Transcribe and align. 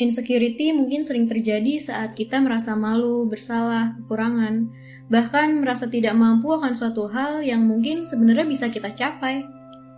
Insecurity 0.00 0.72
mungkin 0.72 1.04
sering 1.04 1.28
terjadi 1.28 1.76
saat 1.76 2.16
kita 2.16 2.40
merasa 2.40 2.72
malu, 2.72 3.28
bersalah, 3.28 4.00
kekurangan, 4.00 4.72
bahkan 5.12 5.60
merasa 5.60 5.92
tidak 5.92 6.16
mampu 6.16 6.48
akan 6.56 6.72
suatu 6.72 7.04
hal 7.04 7.44
yang 7.44 7.68
mungkin 7.68 8.08
sebenarnya 8.08 8.48
bisa 8.48 8.72
kita 8.72 8.96
capai. 8.96 9.44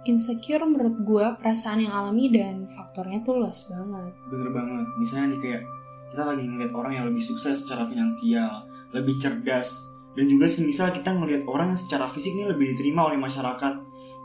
Insecure 0.02 0.66
menurut 0.66 1.06
gue 1.06 1.27
perasaan 1.38 1.86
yang 1.86 1.95
alami 1.95 2.34
dan 2.34 2.66
faktornya 2.66 3.23
tuh 3.23 3.46
luas 3.46 3.70
banget. 3.70 4.10
Bener 4.27 4.50
banget. 4.50 4.86
Misalnya 4.98 5.27
nih 5.30 5.38
kayak 5.38 5.62
kita 6.10 6.23
lagi 6.27 6.45
ngeliat 6.50 6.73
orang 6.74 6.92
yang 6.98 7.06
lebih 7.06 7.23
sukses 7.23 7.62
secara 7.62 7.87
finansial, 7.87 8.66
lebih 8.91 9.14
cerdas, 9.23 9.70
dan 10.19 10.27
juga 10.27 10.50
semisal 10.50 10.91
kita 10.91 11.14
ngeliat 11.14 11.46
orang 11.46 11.70
yang 11.70 11.78
secara 11.78 12.10
fisik 12.10 12.34
ini 12.34 12.50
lebih 12.50 12.74
diterima 12.74 13.06
oleh 13.06 13.23
masyarakat. 13.23 13.74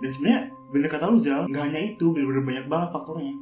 Dan 0.01 0.09
sebenarnya 0.09 0.41
bener 0.73 0.89
kata 0.89 1.05
lu 1.05 1.21
Zal, 1.21 1.45
nggak 1.45 1.63
hanya 1.69 1.81
itu, 1.93 2.09
bener-bener 2.09 2.41
banyak 2.41 2.65
banget 2.65 2.89
faktornya. 2.89 3.37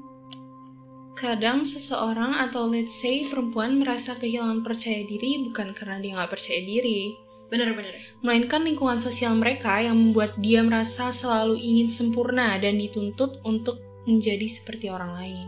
Kadang 1.15 1.63
seseorang 1.63 2.35
atau 2.43 2.67
let's 2.67 2.91
say 2.99 3.31
perempuan 3.31 3.79
merasa 3.79 4.19
kehilangan 4.19 4.67
percaya 4.67 4.99
diri 5.07 5.47
bukan 5.47 5.71
karena 5.71 6.03
dia 6.03 6.11
nggak 6.19 6.31
percaya 6.35 6.59
diri, 6.59 7.15
Bener-bener. 7.47 7.95
melainkan 8.19 8.67
lingkungan 8.67 8.99
sosial 8.99 9.31
mereka 9.39 9.79
yang 9.79 9.95
membuat 9.95 10.35
dia 10.43 10.59
merasa 10.59 11.15
selalu 11.15 11.55
ingin 11.55 11.87
sempurna 11.87 12.59
dan 12.59 12.75
dituntut 12.75 13.39
untuk 13.47 13.79
menjadi 14.03 14.43
seperti 14.59 14.91
orang 14.91 15.15
lain. 15.15 15.47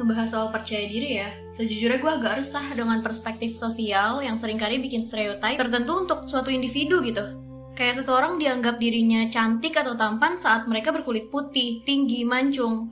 Ngebahas 0.00 0.28
soal 0.32 0.48
percaya 0.48 0.88
diri 0.88 1.20
ya, 1.20 1.28
sejujurnya 1.52 2.00
gue 2.00 2.12
agak 2.16 2.32
resah 2.40 2.64
dengan 2.72 3.04
perspektif 3.04 3.52
sosial 3.52 4.24
yang 4.24 4.40
sering 4.40 4.56
kali 4.56 4.80
bikin 4.80 5.04
stereotip 5.04 5.60
tertentu 5.60 6.08
untuk 6.08 6.24
suatu 6.24 6.48
individu 6.48 7.04
gitu. 7.04 7.36
Kayak 7.76 8.00
seseorang 8.00 8.40
dianggap 8.40 8.80
dirinya 8.80 9.28
cantik 9.28 9.76
atau 9.76 9.92
tampan 9.92 10.40
saat 10.40 10.64
mereka 10.64 10.88
berkulit 10.96 11.28
putih, 11.28 11.84
tinggi, 11.84 12.24
mancung. 12.24 12.88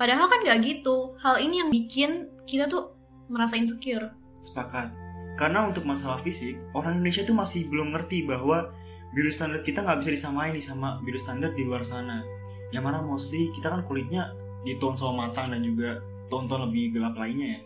Padahal 0.00 0.32
kan 0.32 0.40
gak 0.48 0.64
gitu. 0.64 1.12
Hal 1.20 1.44
ini 1.44 1.60
yang 1.60 1.68
bikin 1.68 2.32
kita 2.48 2.72
tuh 2.72 2.96
merasa 3.28 3.60
insecure. 3.60 4.08
Sepakat. 4.40 4.88
Karena 5.36 5.68
untuk 5.68 5.84
masalah 5.84 6.24
fisik, 6.24 6.56
orang 6.72 7.00
Indonesia 7.00 7.28
tuh 7.28 7.36
masih 7.36 7.68
belum 7.68 7.92
ngerti 7.92 8.24
bahwa 8.24 8.72
beauty 9.12 9.28
standar 9.28 9.60
kita 9.60 9.84
nggak 9.84 10.00
bisa 10.00 10.10
disamain 10.16 10.56
nih 10.56 10.64
sama 10.64 11.04
beauty 11.04 11.20
standar 11.20 11.52
di 11.52 11.68
luar 11.68 11.84
sana. 11.84 12.24
Yang 12.72 12.84
mana 12.88 13.04
mostly 13.04 13.52
kita 13.52 13.68
kan 13.68 13.84
kulitnya 13.84 14.32
di 14.64 14.80
tone 14.80 14.96
sama 14.96 15.28
matang 15.28 15.52
dan 15.52 15.60
juga 15.60 16.00
tone-tone 16.32 16.72
lebih 16.72 16.96
gelap 16.96 17.20
lainnya 17.20 17.58
ya. 17.58 17.60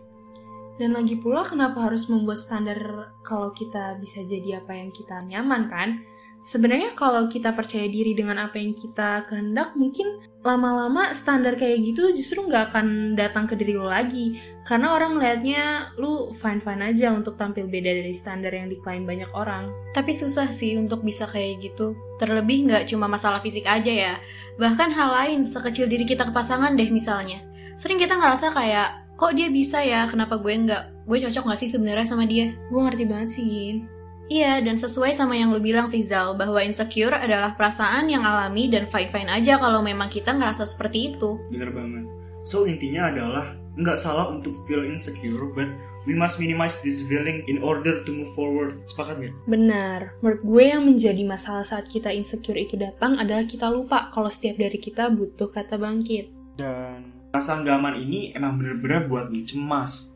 Dan 0.74 0.90
lagi 0.98 1.14
pula 1.14 1.46
kenapa 1.46 1.86
harus 1.86 2.10
membuat 2.10 2.42
standar 2.42 3.14
kalau 3.22 3.54
kita 3.54 3.94
bisa 4.02 4.26
jadi 4.26 4.58
apa 4.58 4.74
yang 4.74 4.90
kita 4.90 5.22
nyaman 5.30 5.70
kan? 5.70 6.02
Sebenarnya 6.44 6.92
kalau 6.92 7.24
kita 7.24 7.56
percaya 7.56 7.88
diri 7.88 8.12
dengan 8.12 8.36
apa 8.36 8.60
yang 8.60 8.76
kita 8.76 9.24
kehendak, 9.32 9.72
mungkin 9.80 10.20
lama-lama 10.44 11.08
standar 11.16 11.56
kayak 11.56 11.88
gitu 11.88 12.12
justru 12.12 12.44
nggak 12.44 12.68
akan 12.68 13.16
datang 13.16 13.48
ke 13.48 13.56
diri 13.56 13.72
lo 13.72 13.88
lagi. 13.88 14.36
Karena 14.68 14.92
orang 14.92 15.16
ngeliatnya 15.16 15.96
lu 15.96 16.36
fine-fine 16.36 16.92
aja 16.92 17.16
untuk 17.16 17.40
tampil 17.40 17.64
beda 17.64 17.88
dari 17.88 18.12
standar 18.12 18.52
yang 18.52 18.68
diklaim 18.68 19.08
banyak 19.08 19.32
orang. 19.32 19.72
Tapi 19.96 20.12
susah 20.12 20.52
sih 20.52 20.76
untuk 20.76 21.00
bisa 21.00 21.24
kayak 21.24 21.64
gitu. 21.64 21.96
Terlebih 22.20 22.68
nggak 22.68 22.92
cuma 22.92 23.08
masalah 23.08 23.40
fisik 23.40 23.64
aja 23.64 24.12
ya. 24.12 24.14
Bahkan 24.60 24.92
hal 24.92 25.16
lain, 25.16 25.48
sekecil 25.48 25.88
diri 25.88 26.04
kita 26.04 26.28
ke 26.28 26.32
pasangan 26.36 26.76
deh 26.76 26.92
misalnya. 26.92 27.40
Sering 27.80 27.96
kita 27.96 28.20
ngerasa 28.20 28.52
kayak, 28.52 29.16
kok 29.16 29.32
dia 29.32 29.48
bisa 29.48 29.80
ya, 29.80 30.04
kenapa 30.12 30.36
gue 30.36 30.52
nggak? 30.52 31.08
Gue 31.08 31.24
cocok 31.24 31.44
nggak 31.48 31.60
sih 31.64 31.72
sebenarnya 31.72 32.04
sama 32.04 32.28
dia? 32.28 32.52
Gue 32.68 32.84
ngerti 32.84 33.04
banget 33.08 33.28
sih, 33.32 33.44
Yin. 33.48 33.93
Iya, 34.32 34.64
dan 34.64 34.80
sesuai 34.80 35.12
sama 35.12 35.36
yang 35.36 35.52
lu 35.52 35.60
bilang 35.60 35.84
sih 35.84 36.00
Zal, 36.00 36.32
bahwa 36.40 36.56
insecure 36.64 37.12
adalah 37.12 37.52
perasaan 37.52 38.08
yang 38.08 38.24
alami 38.24 38.72
dan 38.72 38.88
fine-fine 38.88 39.28
aja 39.28 39.60
kalau 39.60 39.84
memang 39.84 40.08
kita 40.08 40.32
ngerasa 40.32 40.64
seperti 40.64 41.12
itu. 41.12 41.36
Bener 41.52 41.68
banget. 41.68 42.08
So 42.48 42.64
intinya 42.64 43.12
adalah 43.12 43.56
nggak 43.76 44.00
salah 44.00 44.32
untuk 44.32 44.56
feel 44.64 44.84
insecure, 44.86 45.52
but 45.52 45.68
we 46.08 46.16
must 46.16 46.40
minimize 46.40 46.80
this 46.80 47.04
feeling 47.04 47.44
in 47.52 47.60
order 47.60 48.00
to 48.04 48.10
move 48.12 48.32
forward. 48.32 48.80
Sepakat 48.88 49.20
nggak? 49.20 49.34
Benar, 49.44 50.00
menurut 50.24 50.42
gue 50.44 50.64
yang 50.72 50.82
menjadi 50.88 51.22
masalah 51.24 51.64
saat 51.64 51.88
kita 51.92 52.08
insecure 52.08 52.56
itu 52.56 52.80
datang 52.80 53.20
adalah 53.20 53.44
kita 53.44 53.68
lupa 53.68 54.08
kalau 54.12 54.32
setiap 54.32 54.56
dari 54.56 54.80
kita 54.80 55.12
butuh 55.12 55.52
kata 55.52 55.76
bangkit. 55.76 56.32
Dan 56.56 57.12
perasaan 57.34 57.66
gak 57.66 57.76
aman 57.82 57.98
ini 57.98 58.30
emang 58.32 58.56
bener-bener 58.56 59.10
buat 59.10 59.26
cemas, 59.44 60.14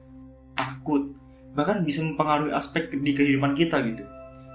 takut, 0.54 1.12
bahkan 1.58 1.82
bisa 1.82 2.06
mempengaruhi 2.06 2.54
aspek 2.54 2.94
di 2.94 3.10
kehidupan 3.18 3.58
kita 3.58 3.82
gitu. 3.82 4.06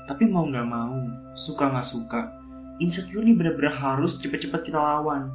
Tapi 0.08 0.24
mau 0.24 0.48
nggak 0.48 0.64
mau, 0.64 0.96
suka 1.36 1.68
nggak 1.68 1.84
suka, 1.84 2.32
insecure 2.80 3.28
ini 3.28 3.36
bener-bener 3.36 3.76
harus 3.76 4.16
cepet-cepet 4.24 4.72
kita 4.72 4.80
lawan. 4.80 5.28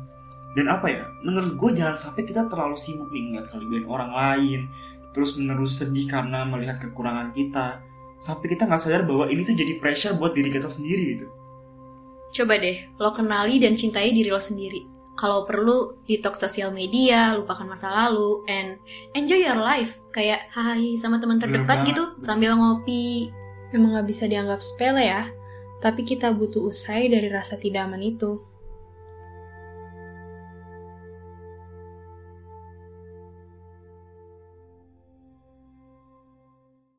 Dan 0.57 0.73
apa 0.73 0.89
ya, 0.89 1.05
menurut 1.21 1.61
gue 1.61 1.71
jangan 1.77 1.93
sampai 2.01 2.25
kita 2.25 2.49
terlalu 2.49 2.81
sibuk 2.81 3.13
nih 3.13 3.37
ngeliat 3.37 3.47
kelebihan 3.53 3.85
orang 3.85 4.11
lain, 4.17 4.61
terus 5.13 5.37
menerus 5.37 5.77
sedih 5.77 6.09
karena 6.09 6.49
melihat 6.49 6.81
kekurangan 6.81 7.37
kita, 7.37 7.85
sampai 8.25 8.47
kita 8.49 8.65
nggak 8.65 8.81
sadar 8.81 9.05
bahwa 9.05 9.29
ini 9.29 9.45
tuh 9.45 9.53
jadi 9.53 9.77
pressure 9.77 10.17
buat 10.17 10.33
diri 10.33 10.49
kita 10.49 10.73
sendiri 10.73 11.21
gitu. 11.21 11.29
Coba 12.33 12.57
deh, 12.57 12.89
lo 12.97 13.13
kenali 13.13 13.61
dan 13.61 13.77
cintai 13.77 14.13
diri 14.13 14.33
lo 14.33 14.41
sendiri. 14.41 14.98
Kalau 15.19 15.43
perlu, 15.43 15.99
detox 16.07 16.39
sosial 16.39 16.71
media, 16.71 17.35
lupakan 17.35 17.67
masa 17.67 17.91
lalu, 17.91 18.47
and 18.47 18.79
enjoy 19.19 19.43
your 19.43 19.59
life. 19.59 19.99
Kayak 20.15 20.47
hai 20.55 20.95
sama 20.95 21.19
teman 21.19 21.43
Bener 21.43 21.67
terdekat 21.67 21.79
banget. 21.83 21.89
gitu, 21.91 22.05
sambil 22.23 22.55
ngopi. 22.55 23.35
Memang 23.75 23.99
gak 23.99 24.07
bisa 24.07 24.31
dianggap 24.31 24.63
sepele 24.63 25.03
ya, 25.03 25.27
tapi 25.83 26.07
kita 26.07 26.31
butuh 26.31 26.71
usai 26.71 27.11
dari 27.11 27.29
rasa 27.29 27.59
tidak 27.59 27.91
aman 27.91 28.01
itu. 28.01 28.39